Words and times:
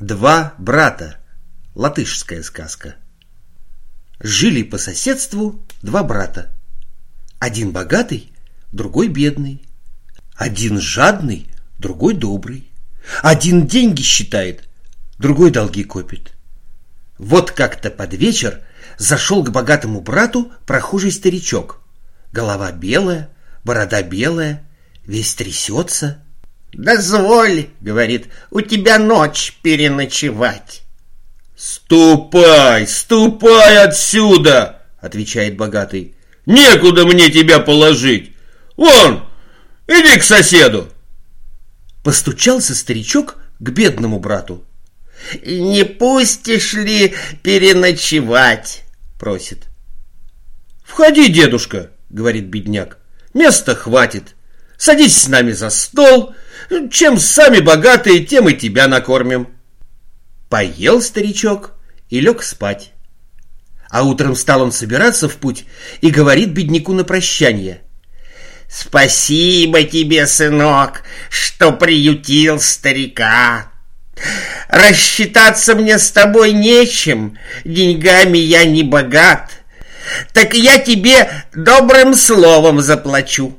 Два 0.00 0.54
брата. 0.56 1.18
Латышская 1.74 2.42
сказка. 2.42 2.94
Жили 4.18 4.62
по 4.62 4.78
соседству 4.78 5.62
два 5.82 6.02
брата. 6.02 6.56
Один 7.38 7.72
богатый, 7.72 8.32
другой 8.72 9.08
бедный. 9.08 9.62
Один 10.34 10.80
жадный, 10.80 11.48
другой 11.78 12.14
добрый. 12.14 12.70
Один 13.22 13.66
деньги 13.66 14.00
считает, 14.00 14.66
другой 15.18 15.50
долги 15.50 15.84
копит. 15.84 16.32
Вот 17.18 17.50
как-то 17.50 17.90
под 17.90 18.14
вечер 18.14 18.62
зашел 18.96 19.44
к 19.44 19.50
богатому 19.50 20.00
брату 20.00 20.50
прохожий 20.64 21.12
старичок. 21.12 21.82
Голова 22.32 22.72
белая, 22.72 23.28
борода 23.64 24.02
белая, 24.02 24.66
весь 25.04 25.34
трясется– 25.34 26.24
«Дозволь,— 26.72 27.66
говорит,— 27.80 28.28
у 28.50 28.60
тебя 28.60 28.98
ночь 28.98 29.58
переночевать». 29.62 30.82
«Ступай, 31.56 32.86
ступай 32.86 33.84
отсюда!»— 33.84 34.82
отвечает 35.00 35.56
богатый. 35.56 36.14
«Некуда 36.46 37.04
мне 37.04 37.30
тебя 37.30 37.58
положить! 37.58 38.34
Вон, 38.76 39.24
иди 39.86 40.18
к 40.18 40.22
соседу!» 40.22 40.88
Постучался 42.02 42.74
старичок 42.74 43.36
к 43.58 43.70
бедному 43.70 44.20
брату. 44.20 44.64
«Не 45.44 45.84
пустишь 45.84 46.72
ли 46.72 47.14
переночевать?»— 47.42 48.84
просит. 49.18 49.66
«Входи, 50.82 51.28
дедушка!»— 51.28 51.90
говорит 52.10 52.46
бедняк. 52.46 52.98
«Места 53.34 53.74
хватит. 53.74 54.34
Садись 54.78 55.20
с 55.20 55.28
нами 55.28 55.52
за 55.52 55.68
стол, 55.68 56.34
чем 56.90 57.18
сами 57.18 57.60
богатые, 57.60 58.24
тем 58.24 58.48
и 58.48 58.54
тебя 58.54 58.88
накормим. 58.88 59.48
Поел 60.48 61.00
старичок 61.02 61.72
и 62.08 62.20
лег 62.20 62.42
спать. 62.42 62.92
А 63.90 64.04
утром 64.04 64.36
стал 64.36 64.62
он 64.62 64.72
собираться 64.72 65.28
в 65.28 65.36
путь 65.36 65.64
и 66.00 66.10
говорит 66.10 66.50
бедняку 66.50 66.92
на 66.92 67.04
прощание. 67.04 67.82
«Спасибо 68.68 69.82
тебе, 69.82 70.28
сынок, 70.28 71.02
что 71.28 71.72
приютил 71.72 72.60
старика. 72.60 73.72
Рассчитаться 74.68 75.74
мне 75.74 75.98
с 75.98 76.12
тобой 76.12 76.52
нечем, 76.52 77.36
деньгами 77.64 78.38
я 78.38 78.64
не 78.64 78.84
богат. 78.84 79.50
Так 80.32 80.54
я 80.54 80.78
тебе 80.78 81.28
добрым 81.52 82.14
словом 82.14 82.80
заплачу. 82.80 83.58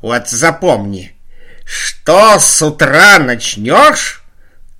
Вот 0.00 0.28
запомни, 0.28 1.15
что 1.66 2.38
с 2.38 2.62
утра 2.62 3.18
начнешь, 3.18 4.22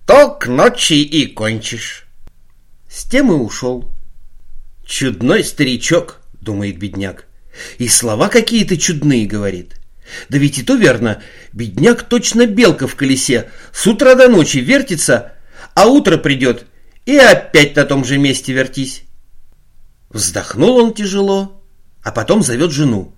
то 0.07 0.31
к 0.31 0.47
ночи 0.47 1.03
и 1.03 1.27
кончишь. 1.27 2.07
С 2.89 3.05
тем 3.05 3.33
и 3.33 3.35
ушел. 3.35 3.91
Чудной 4.87 5.43
старичок, 5.43 6.21
думает 6.41 6.79
бедняк. 6.79 7.25
И 7.79 7.89
слова 7.89 8.29
какие-то 8.29 8.77
чудные 8.77 9.27
говорит. 9.27 9.75
Да 10.29 10.39
ведь 10.39 10.59
и 10.59 10.63
то 10.63 10.77
верно, 10.77 11.21
бедняк 11.53 12.05
точно 12.05 12.47
белка 12.47 12.87
в 12.87 12.95
колесе, 12.95 13.51
с 13.73 13.85
утра 13.89 14.15
до 14.15 14.29
ночи 14.29 14.59
вертится, 14.59 15.33
а 15.75 15.87
утро 15.87 16.17
придет, 16.17 16.67
и 17.05 17.17
опять 17.17 17.75
на 17.75 17.85
том 17.85 18.05
же 18.05 18.17
месте 18.17 18.53
вертись. 18.53 19.03
Вздохнул 20.11 20.77
он 20.77 20.95
тяжело, 20.95 21.61
а 22.05 22.13
потом 22.13 22.45
зовет 22.45 22.71
жену. 22.71 23.13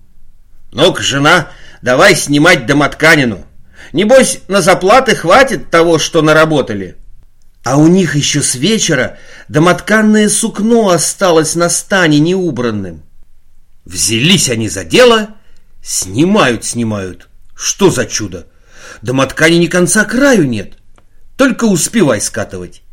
«Ну-ка, 0.71 1.03
жена, 1.03 1.51
давай 1.83 2.15
снимать 2.15 2.65
домотканину. 2.65 3.45
Небось, 3.93 4.41
на 4.47 4.61
заплаты 4.61 5.15
хватит 5.15 5.69
того, 5.69 5.99
что 5.99 6.21
наработали. 6.21 6.97
А 7.63 7.77
у 7.77 7.87
них 7.87 8.15
еще 8.15 8.41
с 8.41 8.55
вечера 8.55 9.17
домотканное 9.47 10.29
сукно 10.29 10.89
осталось 10.89 11.55
на 11.55 11.69
стане 11.69 12.19
неубранным. 12.19 13.03
Взялись 13.85 14.49
они 14.49 14.69
за 14.69 14.83
дело, 14.83 15.35
снимают, 15.81 16.63
снимают. 16.63 17.27
Что 17.55 17.89
за 17.89 18.05
чудо? 18.05 18.47
Домоткани 19.01 19.57
ни 19.57 19.67
конца 19.67 20.05
краю 20.05 20.47
нет. 20.47 20.73
Только 21.37 21.65
успевай 21.65 22.21
скатывать. 22.21 22.83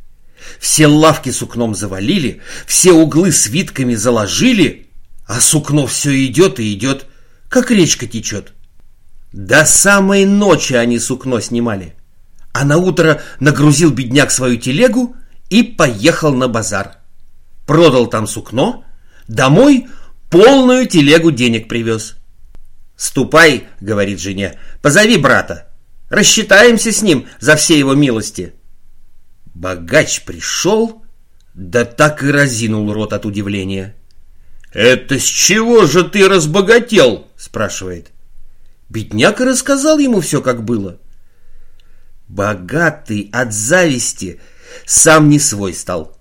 Все 0.60 0.86
лавки 0.86 1.30
сукном 1.30 1.74
завалили, 1.74 2.40
все 2.66 2.92
углы 2.92 3.32
свитками 3.32 3.94
заложили, 3.94 4.88
а 5.26 5.40
сукно 5.40 5.86
все 5.86 6.24
идет 6.26 6.60
и 6.60 6.72
идет, 6.72 7.06
как 7.48 7.70
речка 7.70 8.06
течет. 8.06 8.52
До 9.36 9.66
самой 9.66 10.24
ночи 10.24 10.72
они 10.72 10.98
сукно 10.98 11.40
снимали. 11.40 11.94
А 12.54 12.64
на 12.64 12.78
утро 12.78 13.20
нагрузил 13.38 13.90
бедняк 13.90 14.30
свою 14.30 14.56
телегу 14.56 15.14
и 15.50 15.62
поехал 15.62 16.32
на 16.32 16.48
базар. 16.48 16.96
Продал 17.66 18.06
там 18.06 18.26
сукно, 18.26 18.86
домой 19.28 19.88
полную 20.30 20.86
телегу 20.86 21.32
денег 21.32 21.68
привез. 21.68 22.16
«Ступай,— 22.96 23.68
говорит 23.82 24.20
жене,— 24.20 24.58
позови 24.80 25.18
брата. 25.18 25.68
Рассчитаемся 26.08 26.90
с 26.90 27.02
ним 27.02 27.26
за 27.38 27.56
все 27.56 27.78
его 27.78 27.94
милости». 27.94 28.54
Богач 29.54 30.24
пришел, 30.24 31.04
да 31.52 31.84
так 31.84 32.22
и 32.22 32.30
разинул 32.30 32.90
рот 32.90 33.12
от 33.12 33.26
удивления. 33.26 33.96
«Это 34.72 35.18
с 35.18 35.24
чего 35.24 35.84
же 35.84 36.04
ты 36.04 36.26
разбогател?»— 36.26 37.28
спрашивает. 37.36 38.12
Бедняк 38.88 39.40
рассказал 39.40 39.98
ему 39.98 40.20
все, 40.20 40.40
как 40.40 40.64
было. 40.64 40.98
Богатый 42.28 43.30
от 43.32 43.52
зависти 43.52 44.40
сам 44.84 45.28
не 45.28 45.38
свой 45.38 45.74
стал. 45.74 46.18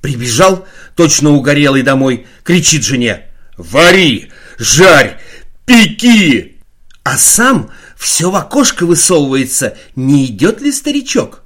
Прибежал, 0.00 0.66
точно 0.94 1.30
угорелый 1.30 1.82
домой, 1.82 2.26
кричит 2.44 2.84
жене 2.84 3.28
«Вари! 3.56 4.30
Жарь! 4.58 5.20
Пеки!» 5.66 6.60
А 7.02 7.16
сам 7.16 7.70
все 7.96 8.30
в 8.30 8.36
окошко 8.36 8.86
высовывается, 8.86 9.76
не 9.96 10.26
идет 10.26 10.60
ли 10.60 10.70
старичок. 10.70 11.42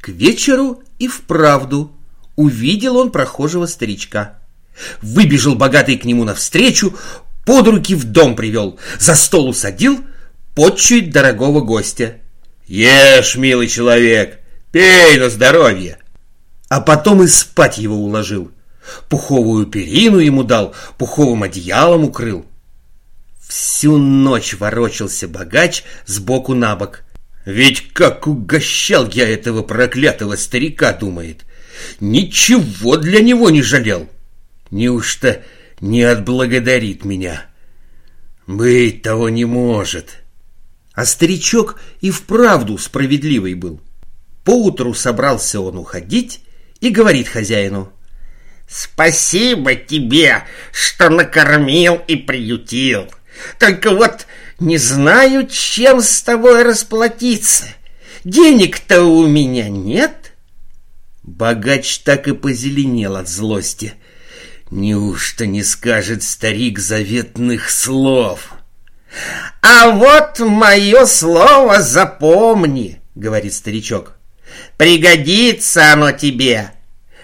К 0.00 0.08
вечеру 0.08 0.82
и 0.98 1.08
вправду 1.08 1.96
увидел 2.36 2.96
он 2.96 3.10
прохожего 3.10 3.66
старичка. 3.66 4.38
Выбежал 5.00 5.54
богатый 5.54 5.96
к 5.96 6.04
нему 6.04 6.24
навстречу, 6.24 6.94
под 7.44 7.68
руки 7.68 7.94
в 7.94 8.04
дом 8.04 8.36
привел, 8.36 8.78
за 8.98 9.14
стол 9.14 9.48
усадил, 9.48 10.04
подчует 10.54 11.10
дорогого 11.10 11.60
гостя. 11.60 12.18
«Ешь, 12.66 13.36
милый 13.36 13.68
человек, 13.68 14.40
пей 14.72 15.18
на 15.18 15.28
здоровье!» 15.28 15.98
А 16.68 16.80
потом 16.80 17.22
и 17.22 17.26
спать 17.26 17.78
его 17.78 17.96
уложил. 17.96 18.50
Пуховую 19.08 19.66
перину 19.66 20.18
ему 20.18 20.42
дал, 20.42 20.74
пуховым 20.98 21.42
одеялом 21.42 22.04
укрыл. 22.04 22.46
Всю 23.46 23.98
ночь 23.98 24.54
ворочался 24.54 25.28
богач 25.28 25.84
сбоку 26.06 26.54
на 26.54 26.74
бок. 26.76 27.02
Ведь 27.44 27.92
как 27.92 28.26
угощал 28.26 29.08
я 29.08 29.28
этого 29.28 29.62
проклятого 29.62 30.36
старика, 30.36 30.92
думает. 30.92 31.44
Ничего 32.00 32.96
для 32.96 33.20
него 33.20 33.50
не 33.50 33.62
жалел. 33.62 34.08
Неужто 34.70 35.42
не 35.84 36.02
отблагодарит 36.02 37.04
меня. 37.04 37.44
Быть 38.46 39.02
того 39.02 39.28
не 39.28 39.44
может. 39.44 40.22
А 40.94 41.04
старичок 41.04 41.78
и 42.00 42.10
вправду 42.10 42.78
справедливый 42.78 43.52
был. 43.52 43.80
Поутру 44.44 44.94
собрался 44.94 45.60
он 45.60 45.76
уходить 45.76 46.40
и 46.80 46.88
говорит 46.88 47.28
хозяину. 47.28 47.92
«Спасибо 48.66 49.74
тебе, 49.74 50.44
что 50.72 51.10
накормил 51.10 52.00
и 52.08 52.16
приютил. 52.16 53.06
Только 53.58 53.90
вот 53.90 54.26
не 54.58 54.78
знаю, 54.78 55.46
чем 55.48 56.00
с 56.00 56.22
тобой 56.22 56.62
расплатиться. 56.62 57.66
Денег-то 58.24 59.02
у 59.02 59.26
меня 59.26 59.68
нет». 59.68 60.32
Богач 61.22 61.98
так 61.98 62.26
и 62.26 62.32
позеленел 62.32 63.16
от 63.16 63.28
злости– 63.28 63.92
Неужто 64.76 65.46
не 65.46 65.62
скажет 65.62 66.24
старик 66.24 66.80
заветных 66.80 67.70
слов? 67.70 68.54
А 69.62 69.90
вот 69.90 70.40
мое 70.40 71.06
слово 71.06 71.80
запомни, 71.80 73.00
говорит 73.14 73.54
старичок. 73.54 74.16
Пригодится 74.76 75.92
оно 75.92 76.10
тебе. 76.10 76.72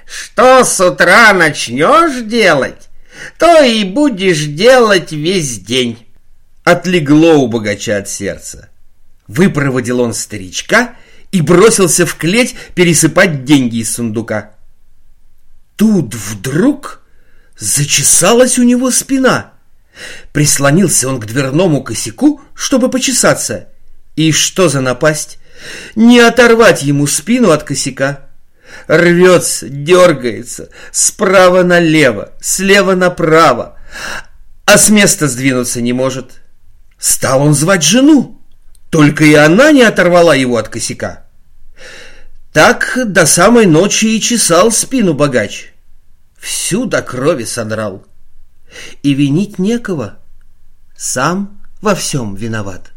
Что 0.07 0.63
с 0.63 0.79
утра 0.81 1.33
начнешь 1.33 2.23
делать, 2.23 2.89
то 3.37 3.65
и 3.65 3.83
будешь 3.83 4.45
делать 4.45 5.11
весь 5.11 5.59
день. 5.59 6.07
Отлегло 6.63 7.35
у 7.35 7.49
богача 7.49 7.97
от 7.97 8.09
сердца. 8.09 8.69
Выпроводил 9.27 9.99
он 9.99 10.15
старичка 10.15 10.95
и 11.33 11.41
бросился 11.41 12.07
в 12.07 12.15
клеть 12.15 12.55
пересыпать 12.77 13.43
деньги 13.45 13.79
из 13.79 13.93
сундука. 13.93 14.53
Тут 15.75 16.15
вдруг 16.15 17.00
Зачесалась 17.61 18.59
у 18.59 18.63
него 18.63 18.91
спина. 18.91 19.53
Прислонился 20.33 21.09
он 21.09 21.21
к 21.21 21.27
дверному 21.27 21.85
косяку, 21.85 22.41
чтобы 22.55 22.91
почесаться. 22.91 23.69
И 24.17 24.33
что 24.33 24.71
за 24.71 24.81
напасть? 24.81 25.39
Не 25.95 26.21
оторвать 26.21 26.83
ему 26.83 27.07
спину 27.07 27.51
от 27.51 27.65
косяка. 27.65 28.31
Рвется, 28.89 29.69
дергается, 29.69 30.71
справа 30.91 31.63
налево, 31.63 32.33
слева 32.41 32.95
направо, 32.95 33.77
а 34.65 34.79
с 34.79 34.89
места 34.89 35.27
сдвинуться 35.27 35.81
не 35.83 35.93
может. 35.93 36.41
Стал 36.99 37.43
он 37.43 37.55
звать 37.55 37.83
жену, 37.83 38.41
только 38.91 39.25
и 39.25 39.35
она 39.35 39.73
не 39.73 39.83
оторвала 39.83 40.35
его 40.35 40.57
от 40.57 40.69
косяка. 40.69 41.27
Так 42.53 42.97
до 43.05 43.27
самой 43.27 43.67
ночи 43.67 44.07
и 44.07 44.21
чесал 44.21 44.71
спину 44.71 45.15
богач. 45.15 45.70
Всю 46.41 46.87
до 46.87 47.03
крови 47.03 47.45
содрал. 47.45 48.07
И 49.03 49.15
винить 49.15 49.59
некого. 49.59 50.19
Сам 50.97 51.61
во 51.81 51.95
всем 51.95 52.35
виноват. 52.35 52.93